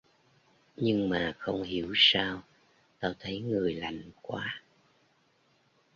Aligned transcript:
Nhưng 0.75 1.09
mà 1.09 1.35
không 1.39 1.63
hiểu 1.63 1.91
sao 1.95 2.41
tao 2.99 3.13
thấy 3.19 3.39
người 3.39 3.73
lạnh 3.73 4.01
quá 4.21 4.61